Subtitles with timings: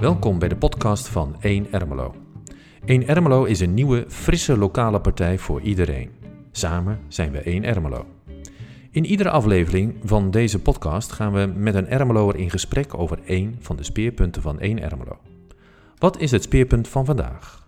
[0.00, 2.14] Welkom bij de podcast van 1 Ermelo.
[2.84, 6.10] 1 Ermelo is een nieuwe, frisse lokale partij voor iedereen.
[6.52, 8.06] Samen zijn we 1 Ermelo.
[8.90, 13.56] In iedere aflevering van deze podcast gaan we met een Ermeloer in gesprek over één
[13.60, 15.18] van de speerpunten van 1 Ermelo.
[15.98, 17.63] Wat is het speerpunt van vandaag?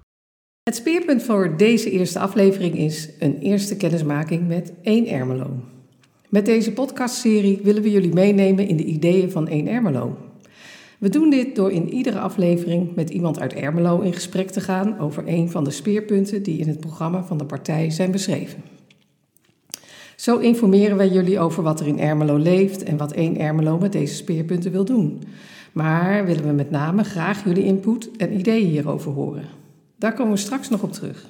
[0.66, 5.50] Het speerpunt voor deze eerste aflevering is een eerste kennismaking met 1 Ermelo.
[6.28, 10.16] Met deze podcastserie willen we jullie meenemen in de ideeën van 1 Ermelo.
[10.98, 14.98] We doen dit door in iedere aflevering met iemand uit Ermelo in gesprek te gaan
[14.98, 18.62] over een van de speerpunten die in het programma van de partij zijn beschreven.
[20.16, 23.92] Zo informeren wij jullie over wat er in Ermelo leeft en wat 1 Ermelo met
[23.92, 25.22] deze speerpunten wil doen.
[25.72, 29.64] Maar willen we met name graag jullie input en ideeën hierover horen.
[29.96, 31.26] Daar komen we straks nog op terug.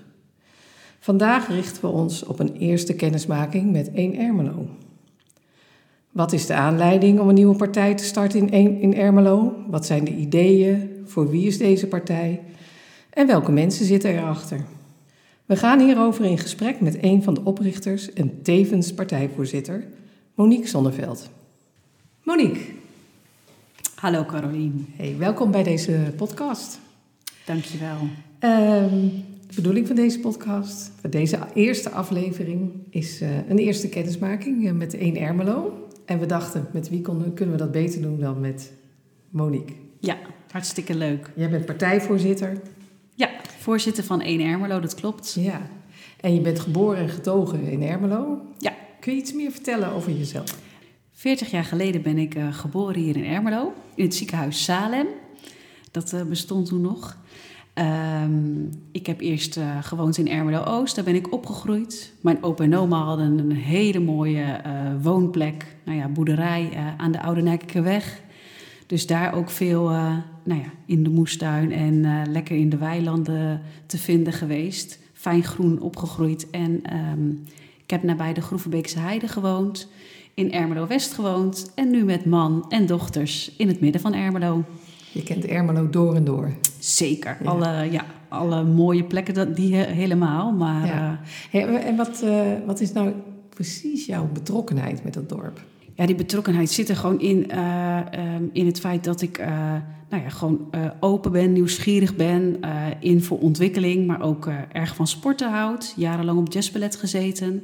[0.98, 4.68] Vandaag richten we ons op een eerste kennismaking met 1 Ermelo.
[6.10, 9.54] Wat is de aanleiding om een nieuwe partij te starten in, in Ermelo?
[9.66, 11.02] Wat zijn de ideeën?
[11.04, 12.42] Voor wie is deze partij?
[13.10, 14.64] En welke mensen zitten erachter?
[15.44, 19.86] We gaan hierover in gesprek met een van de oprichters en tevens partijvoorzitter,
[20.34, 21.30] Monique Zonneveld.
[22.22, 22.60] Monique.
[23.94, 24.86] Hallo Carolien.
[24.96, 26.80] Hey, welkom bij deze podcast.
[27.44, 27.98] Dankjewel.
[28.40, 34.72] Um, de bedoeling van deze podcast, van deze eerste aflevering, is uh, een eerste kennismaking
[34.72, 35.88] met 1 Ermelo.
[36.04, 38.72] En we dachten, met wie kunnen we dat beter doen dan met
[39.30, 39.74] Monique?
[40.00, 40.16] Ja,
[40.50, 41.30] hartstikke leuk.
[41.36, 42.60] Jij bent partijvoorzitter.
[43.14, 45.36] Ja, voorzitter van 1 Ermelo, dat klopt.
[45.40, 45.70] Ja,
[46.20, 48.40] en je bent geboren en getogen in Ermelo.
[48.58, 48.74] Ja.
[49.00, 50.58] Kun je iets meer vertellen over jezelf?
[51.12, 55.06] 40 jaar geleden ben ik uh, geboren hier in Ermelo, in het ziekenhuis Salem.
[55.90, 57.18] Dat bestond toen nog.
[57.78, 62.12] Um, ik heb eerst uh, gewoond in Ermelo-Oost, daar ben ik opgegroeid.
[62.20, 64.72] Mijn opa en oma hadden een hele mooie uh,
[65.02, 67.58] woonplek, nou ja, boerderij uh, aan de Oude.
[68.86, 69.88] Dus daar ook veel
[70.44, 74.98] nou ja, in de moestuin en lekker in de weilanden te vinden geweest.
[75.12, 76.50] Fijn groen opgegroeid.
[76.50, 76.82] En
[77.12, 77.42] um,
[77.82, 79.88] ik heb nabij de Groevenbeekse Heide gewoond,
[80.34, 81.72] in Ermelo-West gewoond...
[81.74, 84.64] en nu met man en dochters in het midden van Ermelo.
[85.16, 86.52] Je kent Ermelo door en door.
[86.78, 87.36] Zeker.
[87.42, 87.50] Ja.
[87.50, 90.52] Alle, ja, alle mooie plekken, dat, die helemaal.
[90.52, 91.20] Maar, ja.
[91.50, 93.12] hey, en wat, uh, wat is nou
[93.48, 95.60] precies jouw betrokkenheid met dat dorp?
[95.94, 97.98] Ja, die betrokkenheid zit er gewoon in, uh,
[98.36, 99.38] um, in het feit dat ik
[100.08, 102.60] nou ja, gewoon open ben, nieuwsgierig ben,
[103.00, 105.94] in voor ontwikkeling, maar ook erg van sporten houd.
[105.96, 107.62] Jarenlang op jazzballet gezeten.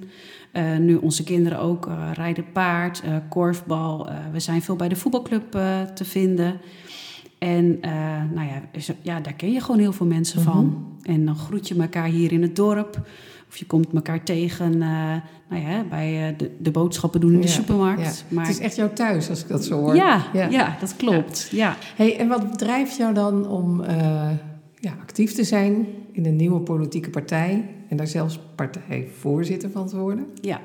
[0.79, 4.09] nu onze kinderen ook rijden paard, korfbal.
[4.33, 5.51] we zijn veel bij de voetbalclub
[5.95, 6.61] te vinden.
[7.43, 7.91] En uh,
[8.35, 8.63] nou ja,
[9.03, 10.55] ja, daar ken je gewoon heel veel mensen mm -hmm.
[10.55, 10.87] van.
[11.03, 13.07] En dan groet je elkaar hier in het dorp.
[13.49, 14.81] Of je komt elkaar tegen uh,
[15.49, 18.25] nou ja, bij uh, de, de, boodschappen doen in de ja, supermarkt.
[18.29, 18.35] Ja.
[18.35, 18.47] Maar...
[18.47, 19.95] Het is echt jouw thuis, als ik dat zo hoor.
[19.95, 20.49] Ja, ja.
[20.49, 21.49] ja dat klopt.
[21.51, 21.77] Ja.
[21.97, 23.85] Hey, en wat drijft jou dan om
[24.75, 27.65] ja, actief te zijn in een nieuwe politieke partij...
[27.89, 30.27] en daar zelfs partijvoorzitter van te worden?
[30.41, 30.61] Ja,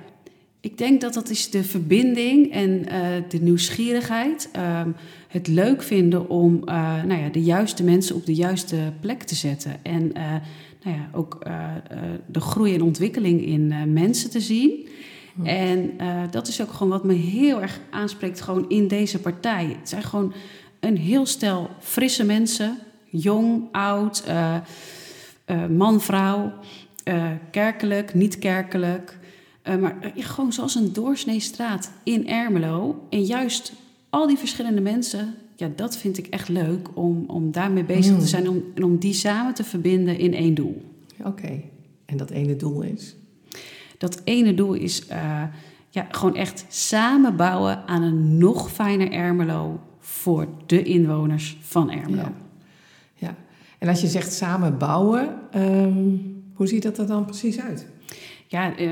[0.60, 4.50] ik denk dat dat is de verbinding en uh, de nieuwsgierigheid.
[4.56, 4.82] Uh,
[5.28, 9.36] het leuk vinden om uh, nou ja, de juiste mensen op de juiste plek te
[9.36, 9.76] zetten.
[9.82, 10.32] En uh,
[10.84, 11.46] nou ja, ook
[12.26, 14.88] de groei en ontwikkeling in mensen te zien.
[15.36, 15.46] Hm.
[15.46, 15.92] En
[16.32, 19.66] dat is ook gewoon wat me heel erg aanspreekt gewoon in deze partij.
[19.80, 20.34] Het zijn gewoon
[20.80, 22.78] een heel stel frisse mensen.
[23.06, 24.24] Jong, oud,
[25.70, 26.54] man, vrouw.
[27.52, 29.18] kerkelijk, niet kerkelijk.
[29.68, 33.06] Uh, maar uh, gewoon zoals een doorsnee straat in Ermelo.
[33.10, 33.74] En juist
[34.10, 38.20] al die verschillende mensen, ja, dat vind ik echt leuk om, om daarmee bezig mm.
[38.20, 38.50] te zijn.
[38.50, 40.82] Om, en om die samen te verbinden in één doel.
[41.20, 41.70] Oké, okay.
[42.06, 43.16] en dat ene doel is?
[43.98, 45.44] Dat ene doel is uh,
[45.90, 52.22] ja, gewoon echt samen bouwen aan een nog fijner Ermelo voor de inwoners van Ermelo.
[52.22, 52.34] Ja,
[53.14, 53.36] ja.
[53.78, 57.88] en als je zegt samen bouwen, um, hoe ziet dat er dan precies uit?
[58.50, 58.92] Ja, uh,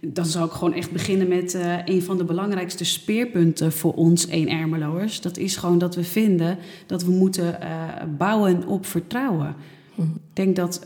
[0.00, 4.26] dan zou ik gewoon echt beginnen met uh, een van de belangrijkste speerpunten voor ons,
[4.26, 5.20] één Ermeloers.
[5.20, 7.88] Dat is gewoon dat we vinden dat we moeten uh,
[8.18, 9.54] bouwen op vertrouwen.
[9.94, 10.02] Hm.
[10.02, 10.82] Ik denk dat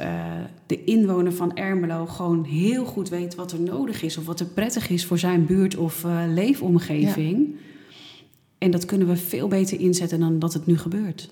[0.66, 4.16] de inwoner van Ermelo gewoon heel goed weet wat er nodig is...
[4.16, 7.38] of wat er prettig is voor zijn buurt of leefomgeving.
[7.38, 7.58] Ja.
[8.58, 11.30] En dat kunnen we veel beter inzetten dan dat het nu gebeurt.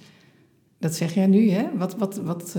[0.79, 1.65] Dat zeg jij nu, hè?
[1.77, 2.57] Wat, wat, wat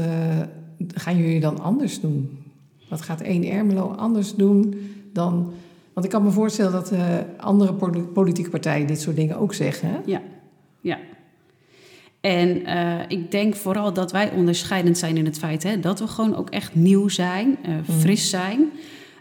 [0.88, 2.45] gaan jullie dan anders doen?
[2.90, 4.76] Wat gaat één Ermelo anders doen
[5.14, 5.54] dan...
[5.94, 7.00] Want ik kan me voorstellen dat uh,
[7.38, 7.74] andere
[8.14, 9.90] politieke partijen dit soort dingen ook zeggen.
[9.90, 9.98] Hè?
[10.06, 10.22] Ja,
[10.82, 10.98] ja.
[12.26, 16.08] En eh, ik denk vooral dat wij onderscheidend zijn in het feit hè, dat we
[16.08, 18.70] gewoon ook echt nieuw zijn, uh, fris zijn.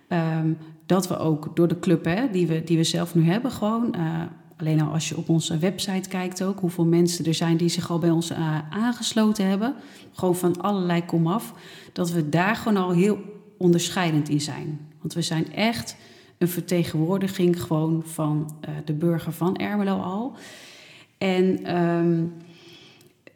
[0.08, 0.52] Ehm,
[0.86, 3.94] dat we ook door de club hè, die, we, die we zelf nu hebben, gewoon.
[3.96, 4.22] Uh,
[4.56, 7.90] alleen al als je op onze website kijkt ook, hoeveel mensen er zijn die zich
[7.90, 8.32] al bij ons
[8.70, 9.74] aangesloten hebben.
[10.12, 11.54] Gewoon van allerlei komaf.
[11.92, 13.18] Dat we daar gewoon al heel
[13.64, 14.80] onderscheidend in zijn.
[15.00, 15.96] Want we zijn echt
[16.38, 20.32] een vertegenwoordiging gewoon van de burger van Ermelo al.
[21.18, 22.32] En um,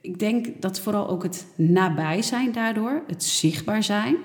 [0.01, 4.17] ik denk dat vooral ook het nabij zijn daardoor, het zichtbaar zijn.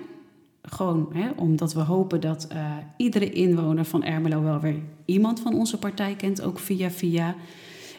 [0.61, 5.55] Gewoon hè, omdat we hopen dat uh, iedere inwoner van Ermelo wel weer iemand van
[5.55, 7.35] onze partij kent, ook via via.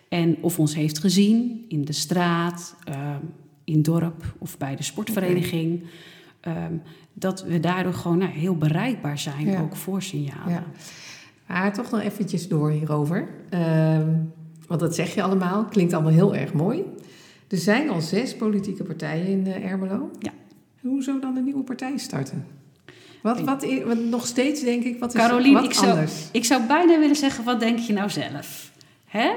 [0.09, 3.17] En of ons heeft gezien in de straat, uh,
[3.65, 5.83] in dorp of bij de sportvereniging.
[6.47, 6.83] Um,
[7.13, 9.61] dat we daardoor gewoon nou, heel bereikbaar zijn, ja.
[9.61, 10.53] ook voor signalen.
[10.53, 10.65] Ja.
[11.47, 13.29] Maar toch nog eventjes door hierover.
[13.51, 14.33] Um,
[14.67, 16.83] want dat zeg je allemaal, klinkt allemaal heel erg mooi.
[17.49, 20.11] Er zijn al zes politieke partijen in uh, Ermelo.
[20.19, 20.33] Ja.
[20.81, 22.47] Hoezo dan een nieuwe partij starten?
[23.23, 26.29] Wat, wat, wat nog steeds denk ik, wat is Carolien, wat ik zou, anders?
[26.33, 28.73] ik zou bijna willen zeggen, wat denk je nou zelf?
[29.05, 29.31] Hè?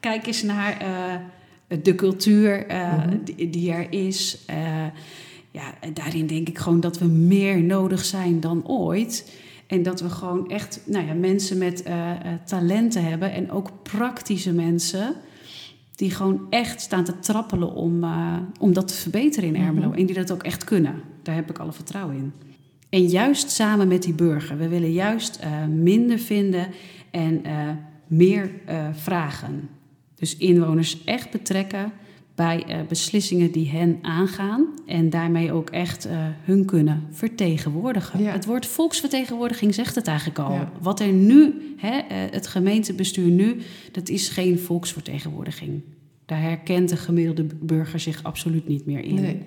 [0.00, 3.24] Kijk eens naar uh, de cultuur uh, mm -hmm.
[3.24, 4.44] die, die, er is.
[5.52, 9.32] Ja, daarin denk ik gewoon dat we meer nodig zijn dan ooit.
[9.66, 11.84] En dat we gewoon echt nou ja, mensen met
[12.44, 15.16] talenten hebben en ook praktische mensen
[16.02, 19.86] die gewoon echt staan te trappelen om, uh, om dat te verbeteren in Ermelo.
[19.86, 20.00] Mm -hmm.
[20.00, 21.02] En die dat ook echt kunnen.
[21.22, 22.32] Daar heb ik alle vertrouwen in.
[22.88, 24.58] En juist samen met die burger.
[24.58, 26.66] We willen juist uh, minder vinden
[27.10, 27.42] en
[28.06, 28.50] meer
[28.92, 29.68] vragen.
[30.14, 31.92] Dus inwoners echt betrekken
[32.34, 34.66] bij beslissingen die hen aangaan.
[34.86, 36.08] En daarmee ook echt
[36.42, 38.22] hun kunnen vertegenwoordigen.
[38.22, 38.32] Ja.
[38.32, 40.52] Het woord volksvertegenwoordiging zegt het eigenlijk al.
[40.52, 40.72] Ja.
[40.80, 43.56] Wat er nu, hè, het gemeentebestuur nu,
[43.92, 45.82] dat is geen volksvertegenwoordiging.
[46.26, 49.14] Daar herkent de gemiddelde burger zich absoluut niet meer in.
[49.14, 49.38] Nee,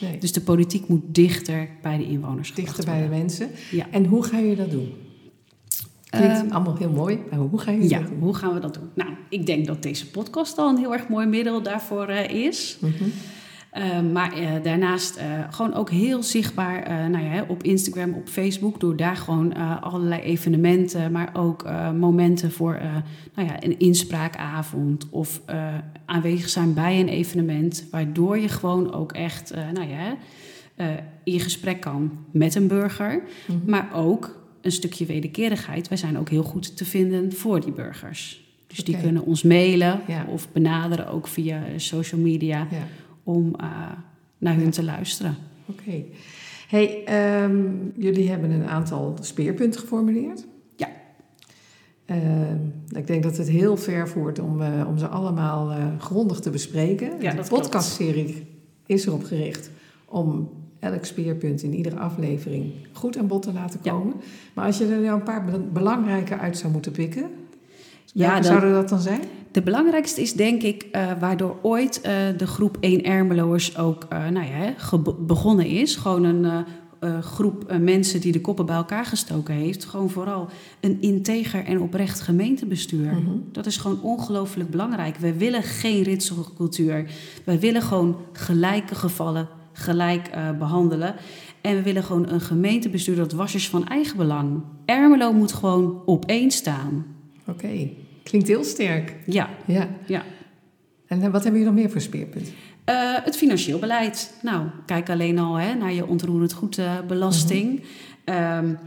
[0.00, 0.18] nee.
[0.18, 3.50] Dus de politiek moet dichter bij de inwoners Dichter bij de mensen.
[3.70, 3.86] Ja.
[3.90, 4.92] En hoe ga je dat doen?
[6.10, 8.18] Klinkt um, allemaal heel mooi, maar hoe ga je ja, dat doen?
[8.18, 8.90] hoe gaan we dat doen?
[8.94, 12.78] Nou, ik denk dat deze podcast al een heel erg mooi middel daarvoor uh, is.
[12.80, 13.12] Mm -hmm.
[13.78, 18.80] Uh, maar uh, daarnaast uh, gewoon ook heel zichtbaar nou ja, op Instagram, op Facebook,
[18.80, 21.64] door daar gewoon allerlei evenementen, maar ook
[21.98, 22.80] momenten voor
[23.34, 25.40] nou ja, een inspraakavond of
[26.04, 30.16] aanwezig zijn bij een evenement, waardoor je gewoon ook echt nou ja,
[31.24, 33.58] in gesprek kan met een burger, Mhm.
[33.58, 33.70] -hmm.
[33.70, 35.88] maar ook een stukje wederkerigheid.
[35.88, 38.48] Wij zijn ook heel goed te vinden voor die burgers.
[38.66, 40.26] Dus die kunnen ons mailen Ja.
[40.28, 42.86] of benaderen ook via social media Ja,
[43.22, 43.66] om uh,
[44.38, 45.36] naar hun te luisteren.
[45.66, 46.04] oké.
[46.68, 47.64] Hey, ehm,
[47.96, 50.46] jullie hebben een aantal speerpunten geformuleerd.
[50.76, 50.88] Ja.
[52.06, 52.58] Ehm,
[52.96, 56.50] ik denk dat het heel ver voert om, eh, om ze allemaal eh, grondig te
[56.50, 57.12] bespreken.
[57.20, 58.46] Ja, de podcastserie
[58.86, 59.70] is erop gericht
[60.04, 63.92] om elk speerpunt in iedere aflevering goed aan bod te laten Ja.
[63.92, 64.14] komen.
[64.54, 67.30] Maar als je er nou een paar be- belangrijke uit zou moeten pikken,
[68.12, 69.20] Ja, dan- zouden dat dan zijn?
[69.50, 74.28] De belangrijkste is denk ik uh, waardoor ooit uh, de groep 1 Ermeloers ook uh,
[74.28, 74.74] nou ja,
[75.18, 75.96] begonnen is.
[75.96, 76.64] Gewoon een
[77.22, 79.84] groep mensen die de koppen bij elkaar gestoken heeft.
[79.84, 80.48] Gewoon vooral
[80.80, 83.12] een integer en oprecht gemeentebestuur.
[83.12, 83.30] Mhm.
[83.52, 85.16] Dat is gewoon ongelooflijk belangrijk.
[85.16, 87.10] We willen geen ritselcultuur.
[87.44, 91.14] We willen gewoon gelijke gevallen gelijk uh, behandelen.
[91.60, 94.62] En we willen gewoon een gemeentebestuur dat was is van eigen belang.
[94.84, 97.06] Ermelo moet gewoon op één staan.
[97.46, 97.88] Oké,
[98.22, 99.16] klinkt heel sterk.
[99.26, 99.88] Ja, Ja.
[100.06, 100.24] ja.
[101.06, 102.52] En uh, wat hebben jullie nog meer voor speerpunten?
[102.90, 104.34] Uh, het financieel beleid.
[104.42, 107.70] Nou, kijk alleen al hè, naar je ontroerend goedbelasting.
[107.70, 107.80] Mm
[108.24, 108.64] -hmm.
[108.64, 108.78] um,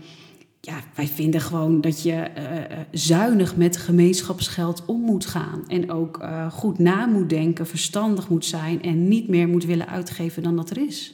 [0.66, 5.64] ja, wij vinden gewoon dat je uh, zuinig met gemeenschapsgeld om moet gaan.
[5.68, 9.88] En ook uh, goed na moet denken, verstandig moet zijn en niet meer moet willen
[9.88, 11.14] uitgeven dan dat er is.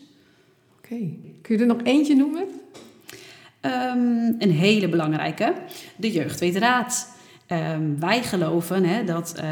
[0.77, 1.17] Oké, okay.
[1.41, 2.43] kun je er nog eentje noemen?
[3.61, 5.53] Um, een hele belangrijke,
[5.95, 7.17] de Jeugd weet raad.
[7.51, 9.43] Um, wij geloven dat uh,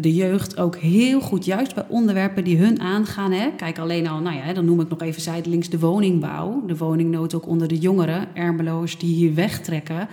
[0.00, 3.56] de jeugd ook heel goed, juist bij onderwerpen die hun aangaan.
[3.56, 6.62] Kijk alleen al, nou ja, dan noem ik nog even zijdelings de woningbouw.
[6.66, 10.08] De woningnood ook onder de jongeren, ermeloos die hier wegtrekken.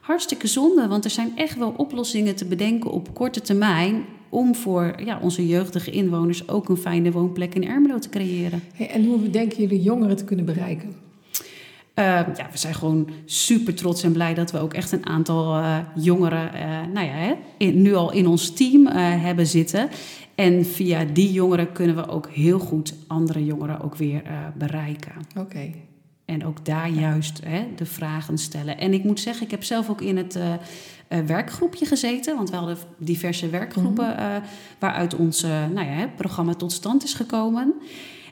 [0.00, 4.04] Hartstikke zonde, want er zijn echt wel oplossingen te bedenken op korte termijn.
[4.28, 8.62] om voor ja, onze jeugdige inwoners ook een fijne woonplek in Ermelo te creëren.
[8.90, 11.05] En hoe denken jullie jongeren te kunnen bereiken?
[11.98, 15.58] Uh, ja, we zijn gewoon super trots en blij dat we ook echt een aantal
[15.58, 16.60] uh, jongeren, uh,
[16.92, 19.88] nou ja, hè, in, nu al in ons team hebben zitten.
[20.34, 24.22] En via die jongeren kunnen we ook heel goed andere jongeren ook weer
[24.54, 25.12] bereiken.
[25.30, 25.40] Oké.
[25.40, 25.74] Okay.
[26.24, 28.78] En ook daar juist hè, de vragen stellen.
[28.78, 32.36] En ik moet zeggen, ik heb zelf ook in het uh, werkgroepje gezeten.
[32.36, 34.36] Want we hadden diverse werkgroepen uh,
[34.78, 37.74] waaruit ons nou ja, programma tot stand is gekomen.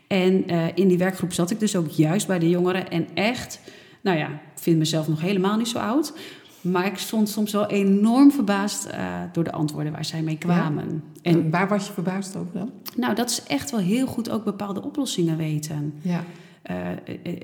[0.06, 2.90] En in die werkgroep zat ik dus ook juist bij de jongeren.
[2.90, 3.60] En echt,
[4.00, 6.12] nou ja, ik vind mezelf nog helemaal niet zo oud.
[6.60, 8.88] Maar ik stond soms wel enorm verbaasd
[9.32, 11.02] door de antwoorden waar zij mee kwamen.
[11.22, 12.70] En waar was je verbaasd over dan?
[12.96, 15.94] Nou, dat ze echt wel heel goed ook bepaalde oplossingen weten.
[16.02, 16.24] Ja.
[16.70, 16.86] Uh,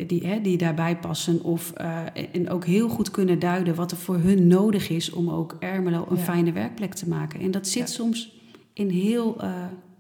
[0.07, 1.43] die, hè, die daarbij passen.
[1.43, 1.99] Of, uh,
[2.33, 6.07] en ook heel goed kunnen duiden wat er voor hun nodig is om ook Ermelo
[6.11, 7.41] een fijne werkplek te maken.
[7.41, 8.41] En dat zit soms
[8.73, 9.37] in heel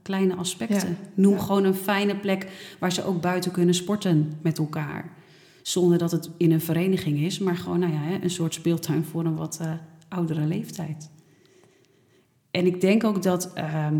[0.02, 0.96] kleine aspecten.
[1.14, 2.46] Noem gewoon een fijne plek
[2.78, 5.12] waar ze ook buiten kunnen sporten met elkaar.
[5.62, 9.24] Zonder dat het in een vereniging is, maar gewoon nou ja, een soort speeltuin voor
[9.24, 9.60] een wat
[10.08, 11.10] oudere leeftijd.
[12.50, 13.98] En ik denk ook dat ehm,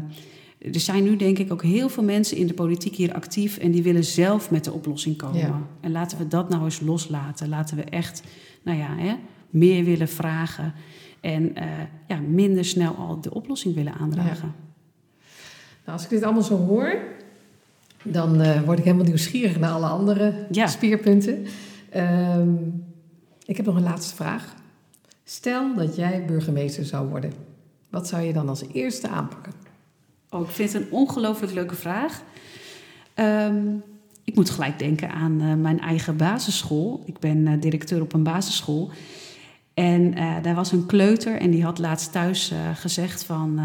[0.59, 3.71] er zijn nu denk ik ook heel veel mensen in de politiek hier actief en
[3.71, 5.66] die willen zelf met de oplossing komen.
[5.80, 7.49] En laten we dat nou eens loslaten.
[7.49, 8.23] Laten we echt,
[8.62, 9.14] nou ja, hè,
[9.50, 10.75] meer willen vragen
[11.21, 11.64] en uh,
[12.09, 14.54] ja, minder snel al de oplossing willen aandragen.
[15.90, 16.99] Nou, als ik dit allemaal zo hoor,
[18.02, 21.47] dan uh, word ik helemaal nieuwsgierig naar alle andere spierpunten.
[21.97, 22.85] Um,
[23.44, 24.54] ik heb nog een laatste vraag.
[25.25, 27.32] Stel dat jij burgemeester zou worden.
[27.88, 29.52] Wat zou je dan als eerste aanpakken?
[30.30, 32.23] Oh, ik vind het een ongelooflijk leuke vraag.
[33.14, 33.82] Um,
[34.25, 37.02] ik moet gelijk denken aan uh, mijn eigen basisschool.
[37.06, 38.90] Ik ben uh, directeur op een basisschool.
[39.75, 43.61] En uh, daar was een kleuter en die had laatst thuis gezegd van...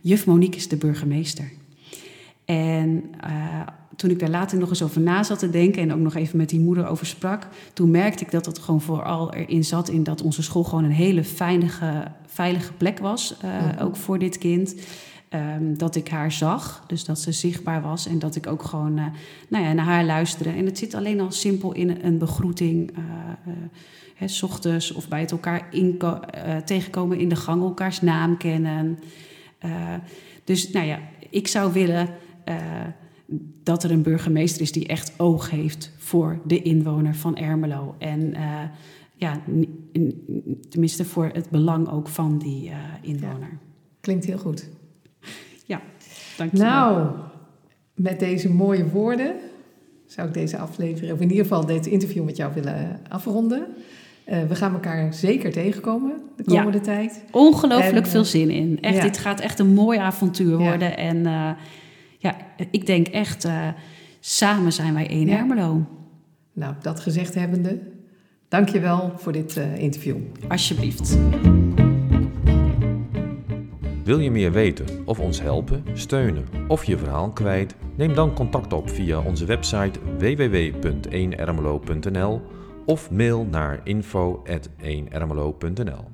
[0.00, 1.60] juf Monique is de burgemeester.
[2.44, 3.10] En
[3.96, 5.82] toen ik daar later nog eens over na zat te denken...
[5.82, 7.46] en ook nog even met die moeder over sprak...
[7.72, 9.88] toen merkte ik dat het gewoon vooral erin zat...
[9.88, 13.82] in dat onze school gewoon een hele veilige, veilige plek was, mhm.
[13.82, 14.74] ook voor dit kind...
[15.34, 18.98] Um, dat ik haar zag, dus dat ze zichtbaar was en dat ik ook gewoon
[18.98, 19.04] uh,
[19.48, 20.58] nou ja, naar haar luisterde.
[20.58, 23.04] En het zit alleen al simpel in een begroeting, uh,
[23.46, 23.54] uh,
[24.14, 25.68] hè, s ochtends of bij het elkaar
[26.64, 28.98] tegenkomen in de gang, elkaars naam kennen.
[30.44, 30.98] dus nou ja,
[31.30, 32.08] ik zou willen
[33.62, 37.94] dat er een burgemeester is die echt oog heeft voor de inwoner van Ermelo.
[37.98, 38.34] En
[39.14, 39.40] ja,
[40.68, 43.48] tenminste voor het belang ook van die inwoner.
[43.50, 43.58] Ja,
[44.00, 44.68] klinkt heel goed.
[45.66, 45.80] Ja,
[46.36, 46.68] dankjewel.
[46.68, 47.06] Nou,
[47.94, 49.34] met deze mooie woorden
[50.06, 53.66] zou ik deze aflevering, of in ieder geval dit interview met jou willen afronden.
[54.26, 57.24] Uh, we gaan elkaar zeker tegenkomen de komende ja, tijd.
[57.30, 58.78] Ongelooflijk veel zin in.
[58.80, 60.96] Echt, Dit gaat echt een mooi avontuur worden.
[60.96, 61.26] En
[62.22, 62.36] ja,
[62.70, 63.68] ik denk echt, uh,
[64.20, 65.86] samen zijn wij één Ermelo.
[66.52, 67.78] Nou, dat gezegd hebbende,
[68.48, 70.16] dank je wel voor dit interview.
[70.48, 71.18] Alsjeblieft.
[74.04, 77.74] Wil je meer weten of ons helpen, steunen of je verhaal kwijt?
[77.96, 82.42] Neem dan contact op via onze website www.1ermelo.nl
[82.86, 86.10] of mail naar info@1ermelo.nl.